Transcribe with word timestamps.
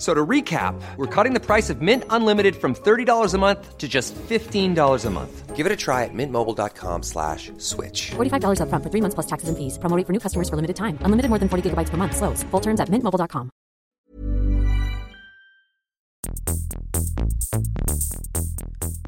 So 0.00 0.14
to 0.14 0.26
recap, 0.26 0.80
we're 0.96 1.14
cutting 1.14 1.34
the 1.34 1.44
price 1.44 1.68
of 1.68 1.82
Mint 1.82 2.04
Unlimited 2.08 2.56
from 2.56 2.74
$30 2.74 3.34
a 3.34 3.38
month 3.38 3.76
to 3.76 3.86
just 3.86 4.14
$15 4.14 5.04
a 5.04 5.10
month. 5.10 5.54
Give 5.54 5.66
it 5.66 5.72
a 5.72 5.76
try 5.76 6.04
at 6.04 6.14
mintmobile.com 6.14 7.02
slash 7.02 7.52
switch. 7.58 8.12
$45 8.12 8.60
upfront 8.62 8.82
for 8.82 8.88
three 8.88 9.02
months 9.02 9.14
plus 9.14 9.26
taxes 9.26 9.50
and 9.50 9.58
fees. 9.58 9.76
Promoting 9.76 10.06
for 10.06 10.14
new 10.14 10.18
customers 10.18 10.48
for 10.48 10.56
limited 10.56 10.76
time. 10.76 10.96
Unlimited 11.02 11.28
more 11.28 11.38
than 11.38 11.50
40 11.50 11.68
gigabytes 11.68 11.90
per 11.90 11.98
month. 11.98 12.16
Slows. 12.16 12.42
Full 12.44 12.60
terms 12.60 12.80
at 12.80 12.88
mintmobile.com. 12.88 13.50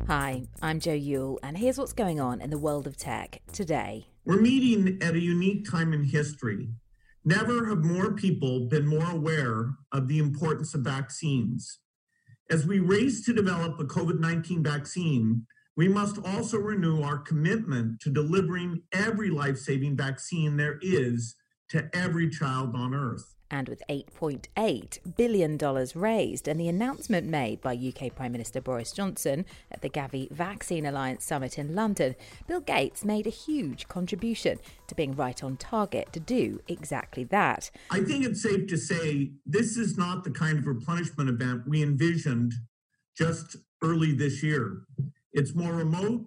Hi, 0.09 0.42
I'm 0.61 0.78
Joe 0.78 0.92
Yule, 0.92 1.41
and 1.42 1.56
here's 1.56 1.78
what's 1.78 1.94
going 1.94 2.20
on 2.20 2.42
in 2.42 2.50
the 2.50 2.59
world 2.59 2.86
of 2.86 2.98
tech 2.98 3.41
today. 3.53 4.09
We're 4.27 4.42
meeting 4.42 4.98
at 5.00 5.14
a 5.14 5.20
unique 5.20 5.64
time 5.70 5.94
in 5.94 6.05
history. 6.05 6.69
Never 7.25 7.67
have 7.67 7.84
more 7.84 8.15
people 8.15 8.67
been 8.67 8.87
more 8.87 9.11
aware 9.11 9.77
of 9.92 10.09
the 10.09 10.19
importance 10.19 10.75
of 10.75 10.81
vaccines. 10.81 11.78
As 12.51 12.67
we 12.67 12.81
race 12.81 13.25
to 13.25 13.33
develop 13.33 13.78
a 13.78 13.84
COVID 13.84 14.19
19 14.19 14.62
vaccine, 14.62 15.47
we 15.77 15.89
must 15.89 16.19
also 16.25 16.59
renew 16.59 17.03
our 17.03 17.19
commitment 17.19 18.00
to 18.00 18.11
delivering 18.11 18.83
every 18.93 19.31
life 19.31 19.56
saving 19.56 19.97
vaccine 19.97 20.56
there 20.56 20.78
is 20.83 21.37
to 21.73 21.89
every 21.95 22.28
child 22.28 22.75
on 22.77 22.95
earth. 22.95 23.34
And 23.51 23.69
with 23.69 23.83
$8.8 23.89 25.17
billion 25.17 25.59
raised 25.95 26.48
and 26.48 26.61
the 26.61 26.69
announcement 26.69 27.27
made 27.27 27.61
by 27.61 27.75
UK 27.75 28.15
Prime 28.15 28.33
Minister 28.33 28.61
Boris 28.61 28.92
Johnson 28.92 29.47
at 29.70 29.81
the 29.81 29.91
Gavi 29.91 30.31
Vaccine 30.31 30.87
Alliance 30.87 31.25
Summit 31.25 31.59
in 31.59 31.75
London, 31.75 32.15
Bill 32.47 32.61
Gates 32.61 33.05
made 33.05 33.27
a 33.27 33.31
huge 33.31 33.89
contribution 33.89 34.59
to 34.87 34.95
being 34.95 35.15
right 35.17 35.43
on 35.43 35.56
target 35.56 36.12
to 36.12 36.20
do 36.20 36.61
exactly 36.69 37.25
that. 37.25 37.70
I 37.91 38.00
think 38.00 38.25
it's 38.25 38.43
safe 38.43 38.67
to 38.69 38.77
say 38.77 39.33
this 39.47 39.78
is 39.78 39.97
not 39.97 40.25
the 40.25 40.31
kind 40.31 40.59
of 40.59 40.67
replenishment 40.67 41.31
event 41.31 41.62
we 41.67 41.83
envisioned 41.83 42.53
just 43.17 43.56
early 43.83 44.12
this 44.12 44.43
year. 44.43 44.83
It's 45.33 45.55
more 45.55 45.73
remote, 45.73 46.27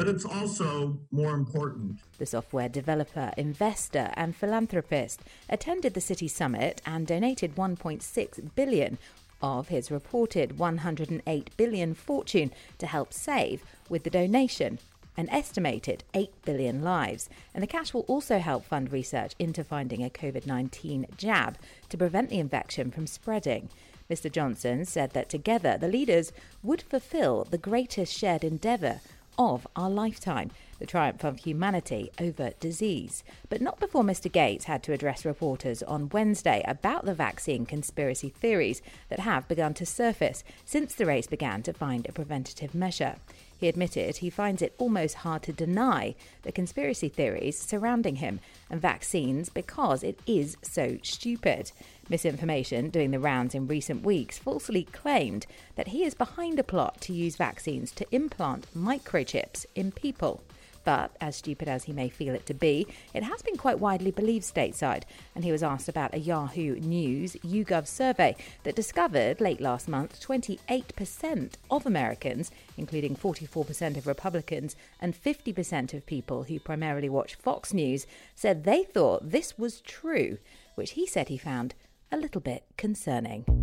but 0.00 0.08
it's 0.08 0.24
also 0.24 0.98
more 1.10 1.34
important. 1.34 1.98
The 2.16 2.24
software 2.24 2.70
developer, 2.70 3.34
investor, 3.36 4.10
and 4.14 4.34
philanthropist 4.34 5.20
attended 5.50 5.92
the 5.92 6.00
City 6.00 6.26
Summit 6.26 6.80
and 6.86 7.06
donated 7.06 7.54
1.6 7.54 8.54
billion 8.54 8.96
of 9.42 9.68
his 9.68 9.90
reported 9.90 10.58
108 10.58 11.50
billion 11.58 11.92
fortune 11.92 12.50
to 12.78 12.86
help 12.86 13.12
save 13.12 13.62
with 13.90 14.04
the 14.04 14.08
donation 14.08 14.78
an 15.18 15.28
estimated 15.28 16.02
8 16.14 16.30
billion 16.46 16.82
lives. 16.82 17.28
And 17.52 17.62
the 17.62 17.66
cash 17.66 17.92
will 17.92 18.06
also 18.08 18.38
help 18.38 18.64
fund 18.64 18.90
research 18.90 19.34
into 19.38 19.62
finding 19.62 20.02
a 20.02 20.08
COVID 20.08 20.46
19 20.46 21.08
jab 21.18 21.58
to 21.90 21.98
prevent 21.98 22.30
the 22.30 22.38
infection 22.38 22.90
from 22.90 23.06
spreading. 23.06 23.68
Mr. 24.10 24.32
Johnson 24.32 24.86
said 24.86 25.10
that 25.10 25.28
together 25.28 25.76
the 25.78 25.88
leaders 25.88 26.32
would 26.62 26.80
fulfill 26.80 27.44
the 27.44 27.58
greatest 27.58 28.16
shared 28.16 28.42
endeavour 28.42 29.00
of 29.40 29.66
our 29.74 29.88
lifetime, 29.88 30.50
the 30.78 30.84
triumph 30.84 31.24
of 31.24 31.38
humanity 31.38 32.10
over 32.20 32.50
disease. 32.60 33.24
But 33.48 33.62
not 33.62 33.80
before 33.80 34.02
Mr. 34.02 34.30
Gates 34.30 34.66
had 34.66 34.82
to 34.82 34.92
address 34.92 35.24
reporters 35.24 35.82
on 35.82 36.10
Wednesday 36.10 36.62
about 36.68 37.06
the 37.06 37.14
vaccine 37.14 37.64
conspiracy 37.64 38.28
theories 38.28 38.82
that 39.08 39.20
have 39.20 39.48
begun 39.48 39.72
to 39.74 39.86
surface 39.86 40.44
since 40.66 40.94
the 40.94 41.06
race 41.06 41.26
began 41.26 41.62
to 41.62 41.72
find 41.72 42.06
a 42.06 42.12
preventative 42.12 42.74
measure. 42.74 43.16
He 43.60 43.68
admitted 43.68 44.16
he 44.16 44.30
finds 44.30 44.62
it 44.62 44.74
almost 44.78 45.16
hard 45.16 45.42
to 45.42 45.52
deny 45.52 46.14
the 46.42 46.50
conspiracy 46.50 47.10
theories 47.10 47.58
surrounding 47.58 48.16
him 48.16 48.40
and 48.70 48.80
vaccines 48.80 49.50
because 49.50 50.02
it 50.02 50.18
is 50.26 50.56
so 50.62 50.96
stupid. 51.02 51.70
Misinformation 52.08 52.88
doing 52.88 53.10
the 53.10 53.20
rounds 53.20 53.54
in 53.54 53.66
recent 53.66 54.02
weeks 54.02 54.38
falsely 54.38 54.84
claimed 54.84 55.44
that 55.74 55.88
he 55.88 56.04
is 56.04 56.14
behind 56.14 56.58
a 56.58 56.64
plot 56.64 57.02
to 57.02 57.12
use 57.12 57.36
vaccines 57.36 57.92
to 57.92 58.06
implant 58.10 58.66
microchips 58.74 59.66
in 59.74 59.92
people. 59.92 60.42
But, 60.84 61.14
as 61.20 61.36
stupid 61.36 61.68
as 61.68 61.84
he 61.84 61.92
may 61.92 62.08
feel 62.08 62.34
it 62.34 62.46
to 62.46 62.54
be, 62.54 62.86
it 63.12 63.22
has 63.22 63.42
been 63.42 63.56
quite 63.56 63.78
widely 63.78 64.10
believed 64.10 64.44
stateside. 64.44 65.02
And 65.34 65.44
he 65.44 65.52
was 65.52 65.62
asked 65.62 65.88
about 65.88 66.14
a 66.14 66.18
Yahoo 66.18 66.76
News 66.80 67.36
YouGov 67.44 67.86
survey 67.86 68.34
that 68.64 68.76
discovered 68.76 69.40
late 69.40 69.60
last 69.60 69.88
month 69.88 70.20
28% 70.20 71.54
of 71.70 71.86
Americans, 71.86 72.50
including 72.76 73.14
44% 73.14 73.96
of 73.96 74.06
Republicans 74.06 74.74
and 75.00 75.14
50% 75.14 75.94
of 75.94 76.06
people 76.06 76.44
who 76.44 76.58
primarily 76.58 77.08
watch 77.08 77.34
Fox 77.34 77.74
News, 77.74 78.06
said 78.34 78.64
they 78.64 78.84
thought 78.84 79.30
this 79.30 79.58
was 79.58 79.80
true, 79.82 80.38
which 80.74 80.92
he 80.92 81.06
said 81.06 81.28
he 81.28 81.38
found 81.38 81.74
a 82.10 82.16
little 82.16 82.40
bit 82.40 82.64
concerning. 82.76 83.59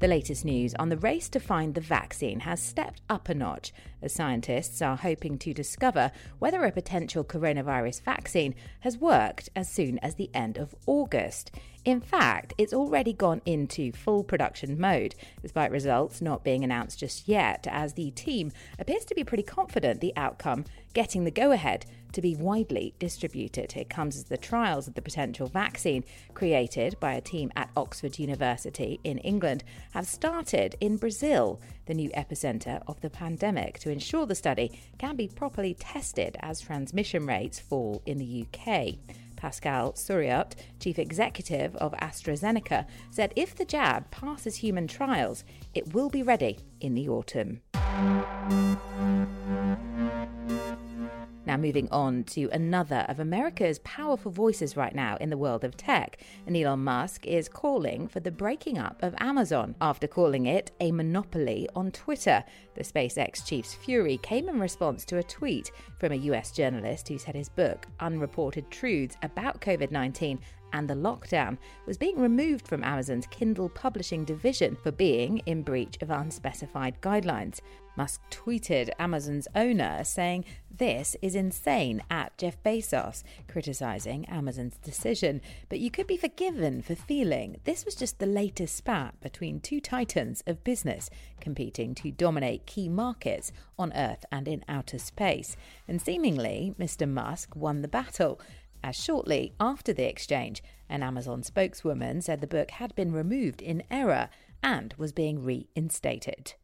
The 0.00 0.08
latest 0.08 0.46
news 0.46 0.74
on 0.76 0.88
the 0.88 0.96
race 0.96 1.28
to 1.28 1.38
find 1.38 1.74
the 1.74 1.82
vaccine 1.82 2.40
has 2.40 2.62
stepped 2.62 3.02
up 3.10 3.28
a 3.28 3.34
notch 3.34 3.70
as 4.00 4.14
scientists 4.14 4.80
are 4.80 4.96
hoping 4.96 5.36
to 5.36 5.52
discover 5.52 6.10
whether 6.38 6.64
a 6.64 6.72
potential 6.72 7.22
coronavirus 7.22 8.00
vaccine 8.00 8.54
has 8.80 8.96
worked 8.96 9.50
as 9.54 9.68
soon 9.68 9.98
as 9.98 10.14
the 10.14 10.30
end 10.32 10.56
of 10.56 10.74
August. 10.86 11.50
In 11.90 12.00
fact, 12.00 12.54
it's 12.56 12.72
already 12.72 13.12
gone 13.12 13.42
into 13.44 13.90
full 13.90 14.22
production 14.22 14.80
mode, 14.80 15.16
despite 15.42 15.72
results 15.72 16.22
not 16.22 16.44
being 16.44 16.62
announced 16.62 17.00
just 17.00 17.26
yet, 17.26 17.66
as 17.68 17.94
the 17.94 18.12
team 18.12 18.52
appears 18.78 19.04
to 19.06 19.14
be 19.16 19.24
pretty 19.24 19.42
confident 19.42 20.00
the 20.00 20.12
outcome 20.16 20.66
getting 20.94 21.24
the 21.24 21.32
go 21.32 21.50
ahead 21.50 21.86
to 22.12 22.22
be 22.22 22.36
widely 22.36 22.94
distributed. 23.00 23.76
It 23.76 23.90
comes 23.90 24.16
as 24.16 24.24
the 24.24 24.36
trials 24.36 24.86
of 24.86 24.94
the 24.94 25.02
potential 25.02 25.48
vaccine 25.48 26.04
created 26.32 26.96
by 27.00 27.14
a 27.14 27.20
team 27.20 27.50
at 27.56 27.70
Oxford 27.76 28.20
University 28.20 29.00
in 29.02 29.18
England 29.18 29.64
have 29.90 30.06
started 30.06 30.76
in 30.80 30.96
Brazil, 30.96 31.60
the 31.86 31.94
new 31.94 32.10
epicenter 32.10 32.82
of 32.86 33.00
the 33.00 33.10
pandemic, 33.10 33.80
to 33.80 33.90
ensure 33.90 34.26
the 34.26 34.34
study 34.36 34.80
can 34.98 35.16
be 35.16 35.26
properly 35.26 35.74
tested 35.74 36.36
as 36.40 36.60
transmission 36.60 37.26
rates 37.26 37.58
fall 37.58 38.00
in 38.06 38.18
the 38.18 38.46
UK. 38.46 38.94
Pascal 39.40 39.92
Soriot, 39.94 40.54
chief 40.78 40.98
executive 40.98 41.74
of 41.76 41.92
AstraZeneca, 41.94 42.86
said 43.10 43.32
if 43.34 43.54
the 43.54 43.64
jab 43.64 44.10
passes 44.10 44.56
human 44.56 44.86
trials, 44.86 45.44
it 45.74 45.94
will 45.94 46.10
be 46.10 46.22
ready 46.22 46.58
in 46.80 46.94
the 46.94 47.08
autumn. 47.08 47.62
Now, 51.50 51.56
moving 51.56 51.88
on 51.90 52.22
to 52.26 52.48
another 52.52 53.04
of 53.08 53.18
America's 53.18 53.80
powerful 53.80 54.30
voices 54.30 54.76
right 54.76 54.94
now 54.94 55.16
in 55.16 55.30
the 55.30 55.36
world 55.36 55.64
of 55.64 55.76
tech, 55.76 56.18
and 56.46 56.56
Elon 56.56 56.84
Musk 56.84 57.26
is 57.26 57.48
calling 57.48 58.06
for 58.06 58.20
the 58.20 58.30
breaking 58.30 58.78
up 58.78 59.02
of 59.02 59.16
Amazon 59.18 59.74
after 59.80 60.06
calling 60.06 60.46
it 60.46 60.70
a 60.78 60.92
monopoly 60.92 61.68
on 61.74 61.90
Twitter. 61.90 62.44
The 62.76 62.84
SpaceX 62.84 63.44
chief's 63.44 63.74
fury 63.74 64.18
came 64.18 64.48
in 64.48 64.60
response 64.60 65.04
to 65.06 65.18
a 65.18 65.24
tweet 65.24 65.72
from 65.98 66.12
a 66.12 66.22
US 66.30 66.52
journalist 66.52 67.08
who 67.08 67.18
said 67.18 67.34
his 67.34 67.48
book, 67.48 67.84
Unreported 67.98 68.70
Truths 68.70 69.16
About 69.24 69.60
COVID 69.60 69.90
19 69.90 70.38
and 70.72 70.88
the 70.88 70.94
lockdown 70.94 71.58
was 71.86 71.98
being 71.98 72.18
removed 72.18 72.66
from 72.66 72.84
Amazon's 72.84 73.26
Kindle 73.26 73.68
publishing 73.68 74.24
division 74.24 74.76
for 74.82 74.90
being 74.90 75.38
in 75.46 75.62
breach 75.62 75.96
of 76.00 76.10
unspecified 76.10 77.00
guidelines. 77.00 77.60
Musk 77.96 78.22
tweeted 78.30 78.88
Amazon's 78.98 79.48
owner 79.54 80.02
saying, 80.04 80.44
This 80.70 81.16
is 81.20 81.34
insane 81.34 82.02
at 82.10 82.36
Jeff 82.38 82.56
Bezos, 82.62 83.22
criticizing 83.48 84.24
Amazon's 84.26 84.78
decision. 84.78 85.42
But 85.68 85.80
you 85.80 85.90
could 85.90 86.06
be 86.06 86.16
forgiven 86.16 86.82
for 86.82 86.94
feeling 86.94 87.60
this 87.64 87.84
was 87.84 87.94
just 87.94 88.18
the 88.18 88.26
latest 88.26 88.76
spat 88.76 89.20
between 89.20 89.60
two 89.60 89.80
titans 89.80 90.42
of 90.46 90.64
business 90.64 91.10
competing 91.40 91.94
to 91.96 92.10
dominate 92.10 92.66
key 92.66 92.88
markets 92.88 93.52
on 93.78 93.92
Earth 93.94 94.24
and 94.30 94.46
in 94.46 94.64
outer 94.68 94.98
space. 94.98 95.56
And 95.88 96.00
seemingly, 96.00 96.74
Mr. 96.78 97.08
Musk 97.08 97.54
won 97.56 97.82
the 97.82 97.88
battle. 97.88 98.40
As 98.82 98.96
shortly 98.96 99.52
after 99.60 99.92
the 99.92 100.08
exchange, 100.08 100.62
an 100.88 101.02
Amazon 101.02 101.42
spokeswoman 101.42 102.20
said 102.20 102.40
the 102.40 102.46
book 102.46 102.72
had 102.72 102.94
been 102.94 103.12
removed 103.12 103.62
in 103.62 103.82
error 103.90 104.28
and 104.62 104.94
was 104.98 105.12
being 105.12 105.42
reinstated. 105.42 106.54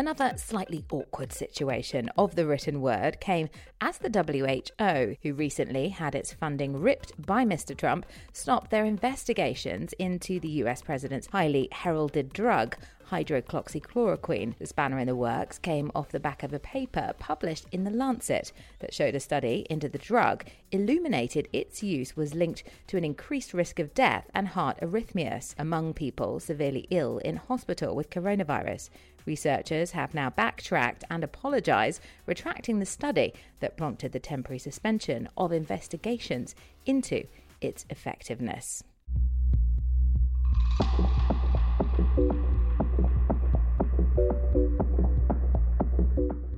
Another 0.00 0.32
slightly 0.38 0.82
awkward 0.90 1.30
situation 1.30 2.08
of 2.16 2.34
the 2.34 2.46
written 2.46 2.80
word 2.80 3.20
came 3.20 3.50
as 3.82 3.98
the 3.98 4.08
WHO, 4.08 5.16
who 5.22 5.34
recently 5.34 5.90
had 5.90 6.14
its 6.14 6.32
funding 6.32 6.80
ripped 6.80 7.12
by 7.20 7.44
Mr. 7.44 7.76
Trump, 7.76 8.06
stopped 8.32 8.70
their 8.70 8.86
investigations 8.86 9.92
into 9.98 10.40
the 10.40 10.48
US 10.62 10.80
president's 10.80 11.26
highly 11.26 11.68
heralded 11.70 12.32
drug, 12.32 12.78
hydroxychloroquine. 13.10 14.56
The 14.56 14.66
spanner 14.66 14.98
in 14.98 15.06
the 15.06 15.16
works 15.16 15.58
came 15.58 15.90
off 15.94 16.08
the 16.08 16.18
back 16.18 16.42
of 16.42 16.54
a 16.54 16.58
paper 16.58 17.12
published 17.18 17.66
in 17.70 17.84
The 17.84 17.90
Lancet 17.90 18.52
that 18.78 18.94
showed 18.94 19.14
a 19.14 19.20
study 19.20 19.66
into 19.68 19.88
the 19.88 19.98
drug 19.98 20.46
illuminated 20.70 21.48
its 21.52 21.82
use 21.82 22.16
was 22.16 22.34
linked 22.34 22.62
to 22.86 22.96
an 22.96 23.04
increased 23.04 23.52
risk 23.52 23.78
of 23.78 23.92
death 23.92 24.30
and 24.32 24.48
heart 24.48 24.78
arrhythmias 24.80 25.54
among 25.58 25.92
people 25.92 26.40
severely 26.40 26.86
ill 26.90 27.18
in 27.18 27.36
hospital 27.36 27.94
with 27.94 28.08
coronavirus. 28.10 28.88
Researchers 29.26 29.92
have 29.92 30.14
now 30.14 30.30
backtracked 30.30 31.04
and 31.10 31.22
apologised, 31.22 32.00
retracting 32.26 32.78
the 32.78 32.86
study 32.86 33.34
that 33.60 33.76
prompted 33.76 34.12
the 34.12 34.20
temporary 34.20 34.58
suspension 34.58 35.28
of 35.36 35.52
investigations 35.52 36.54
into 36.86 37.24
its 37.60 37.84
effectiveness. 37.90 38.82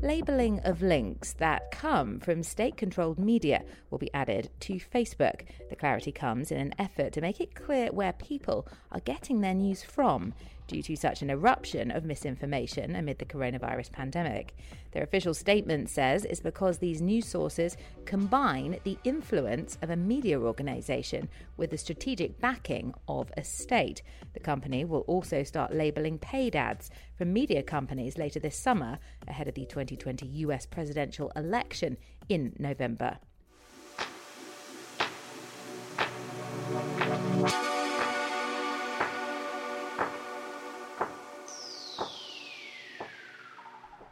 Labelling 0.03 0.59
of 0.64 0.82
links 0.82 1.32
that 1.35 1.70
come 1.70 2.19
from 2.19 2.43
state 2.43 2.76
controlled 2.76 3.19
media 3.19 3.62
will 3.91 3.99
be 3.99 4.12
added 4.12 4.50
to 4.61 4.75
Facebook. 4.75 5.43
The 5.70 5.76
clarity 5.76 6.12
comes 6.12 6.50
in 6.50 6.59
an 6.59 6.75
effort 6.79 7.12
to 7.12 7.20
make 7.20 7.41
it 7.41 7.55
clear 7.55 7.91
where 7.93 8.12
people 8.12 8.67
are 8.91 9.00
getting 9.00 9.41
their 9.41 9.55
news 9.55 9.82
from 9.82 10.35
due 10.67 10.82
to 10.82 10.97
such 10.97 11.23
an 11.23 11.31
eruption 11.31 11.91
of 11.91 12.05
misinformation 12.05 12.97
amid 12.97 13.19
the 13.19 13.25
coronavirus 13.25 13.93
pandemic. 13.93 14.55
Their 14.93 15.03
official 15.03 15.35
statement 15.35 15.88
says 15.88 16.25
it's 16.25 16.41
because 16.41 16.79
these 16.79 17.00
news 17.00 17.26
sources 17.26 17.76
combine 18.05 18.79
the 18.85 18.99
influence 19.05 19.79
of 19.82 19.91
a 19.91 19.97
media 19.97 20.41
organisation 20.41 21.29
with 21.56 21.70
the 21.70 21.79
strategic 21.79 22.41
backing 22.41 22.94
of 23.09 23.32
a 23.37 23.44
state. 23.44 24.03
The 24.35 24.41
company 24.41 24.85
will 24.85 25.00
also 25.00 25.43
start 25.43 25.75
labelling 25.75 26.19
paid 26.19 26.55
ads 26.55 26.91
from 27.17 27.32
media 27.32 27.62
companies 27.62 28.19
later 28.19 28.41
this 28.41 28.56
summer 28.56 28.99
ahead 29.26 29.49
of 29.49 29.55
the 29.55 29.67
2020 29.67 30.26
US 30.26 30.67
presidential 30.67 31.32
election 31.37 31.97
in 32.29 32.55
November. 32.59 33.19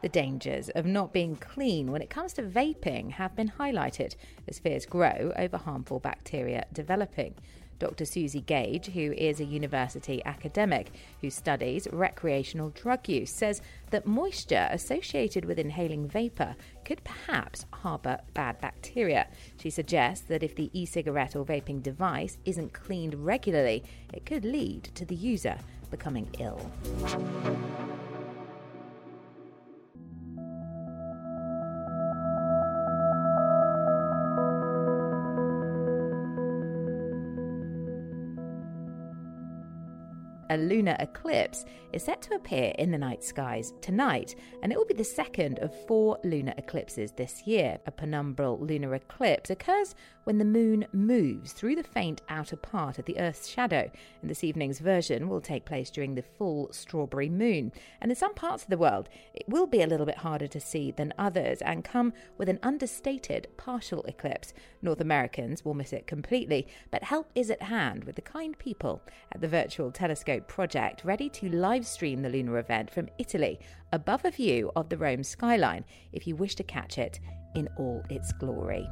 The 0.03 0.09
dangers 0.09 0.71
of 0.71 0.87
not 0.87 1.13
being 1.13 1.37
clean 1.37 1.93
when 1.93 2.01
it 2.01 2.09
comes 2.09 2.33
to 2.35 2.43
vaping 2.43 3.13
have 3.13 3.37
been 3.37 3.53
highlighted 3.59 4.17
as 4.49 4.59
fears 4.59 4.87
grow 4.87 5.33
over 5.37 5.59
harmful 5.59 6.01
bacteria 6.01 6.65
developing. 6.73 7.35
Dr. 7.79 8.05
Suzi 8.05 8.45
Gage, 8.45 8.89
who 8.89 9.13
is 9.13 9.41
a 9.41 9.45
university 9.45 10.23
academic 10.25 10.93
who 11.23 11.31
studies 11.31 11.89
recreational 11.91 12.71
drug 12.71 13.09
use, 13.09 13.31
says 13.31 13.63
that 13.91 14.07
moisture 14.07 14.69
associated 14.71 15.47
with 15.47 15.59
inhaling 15.59 16.07
vapour 16.07 16.57
could 16.85 17.03
perhaps 17.05 17.65
harbour 17.73 18.21
bad 18.35 18.61
bacteria. 18.61 19.27
She 19.59 19.71
suggests 19.71 20.27
that 20.27 20.43
if 20.43 20.55
the 20.55 20.71
e 20.79 20.85
cigarette 20.85 21.35
or 21.35 21.45
vaping 21.45 21.83
device 21.83 22.37
isn't 22.45 22.75
cleaned 22.75 23.15
regularly, 23.15 23.83
it 24.13 24.27
could 24.27 24.45
lead 24.45 24.85
to 24.95 25.07
the 25.07 25.15
user 25.15 25.57
becoming 25.91 26.29
ill. 26.39 26.71
A 40.51 40.57
lunar 40.59 40.97
eclipse 40.99 41.65
is 41.93 42.03
set 42.05 42.21
to 42.23 42.35
appear 42.35 42.73
in 42.79 42.91
the 42.91 42.99
night 42.99 43.23
skies 43.23 43.73
tonight, 43.81 44.35
and 44.63 44.73
it 44.73 44.79
will 44.79 44.85
be 44.85 44.95
the 44.95 45.05
second 45.05 45.59
of 45.61 45.87
four 45.87 46.19
lunar 46.25 46.55
eclipses 46.59 47.13
this 47.13 47.47
year. 47.47 47.79
A 47.87 47.93
penumbral 47.93 48.61
lunar 48.61 48.95
eclipse 48.95 49.51
occurs 49.51 49.95
when 50.25 50.39
the 50.39 50.45
moon 50.45 50.87
moves 50.93 51.53
through 51.53 51.75
the 51.75 51.83
faint 51.83 52.21
outer 52.29 52.57
part 52.57 52.99
of 52.99 53.05
the 53.07 53.19
Earth's 53.19 53.49
shadow, 53.49 53.91
and 54.21 54.31
this 54.31 54.45
evening's 54.45 54.81
version 54.81 55.29
will 55.29 55.41
take 55.41 55.65
place 55.65 55.91
during 55.91 56.15
the 56.15 56.23
full 56.23 56.73
strawberry 56.73 57.29
moon. 57.29 57.73
And 58.01 58.11
in 58.11 58.17
some 58.17 58.35
parts 58.35 58.65
of 58.65 58.71
the 58.71 58.79
world, 58.79 59.09
it 59.35 59.49
will 59.49 59.67
be 59.67 59.83
a 59.83 59.87
little 59.87 60.07
bit 60.07 60.19
harder 60.19 60.47
to 60.49 60.61
see 60.61 60.91
than 60.91 61.15
others 61.19 61.63
and 61.63 61.85
come 61.85 62.13
with 62.39 62.49
an 62.49 62.59
understated 62.63 63.49
partial 63.57 64.03
eclipse. 64.05 64.53
North 64.83 65.01
Americans 65.01 65.65
will 65.65 65.75
miss 65.75 65.93
it 65.93 66.07
completely, 66.07 66.67
but 66.91 67.05
help 67.05 67.31
is 67.35 67.51
at 67.51 67.63
hand 67.63 68.05
with 68.05 68.17
the 68.17 68.23
kind 68.23 68.59
people 68.59 69.03
at 69.33 69.41
the 69.41 69.49
Virtual 69.49 69.91
Telescope 69.91 70.40
project 70.49 71.05
ready 71.05 71.29
to 71.31 71.49
live 71.51 71.87
stream 71.87 72.23
the 72.23 72.29
lunar 72.29 72.59
event 72.59 72.91
from 72.91 73.09
Italy 73.19 73.61
above 73.93 74.25
a 74.25 74.31
view 74.31 74.71
of 74.77 74.89
the 74.89 74.97
Rome 74.97 75.23
skyline 75.23 75.85
if 76.13 76.27
you 76.27 76.37
wish 76.37 76.55
to 76.57 76.63
catch 76.63 76.99
it 76.99 77.21
in 77.55 77.69
all 77.77 78.03
its 78.11 78.33
glory. 78.33 78.89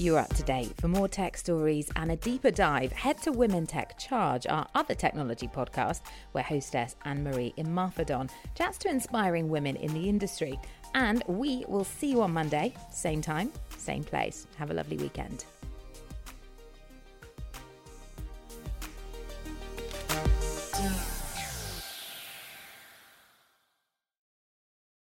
You're 0.00 0.18
up 0.18 0.32
to 0.36 0.42
date. 0.42 0.72
For 0.80 0.88
more 0.88 1.08
tech 1.08 1.36
stories 1.36 1.90
and 1.94 2.10
a 2.10 2.16
deeper 2.16 2.50
dive, 2.50 2.90
head 2.90 3.18
to 3.18 3.32
Women 3.32 3.66
Tech 3.66 3.98
Charge, 3.98 4.46
our 4.46 4.66
other 4.74 4.94
technology 4.94 5.46
podcast, 5.46 6.00
where 6.32 6.42
hostess 6.42 6.96
Anne 7.04 7.22
Marie 7.22 7.52
Imafidon 7.58 8.30
chats 8.54 8.78
to 8.78 8.88
inspiring 8.88 9.50
women 9.50 9.76
in 9.76 9.92
the 9.92 10.08
industry. 10.08 10.58
And 10.94 11.22
we 11.26 11.66
will 11.68 11.84
see 11.84 12.12
you 12.12 12.22
on 12.22 12.32
Monday, 12.32 12.72
same 12.90 13.20
time, 13.20 13.52
same 13.76 14.02
place. 14.02 14.46
Have 14.56 14.70
a 14.70 14.74
lovely 14.74 14.96
weekend. 14.96 15.44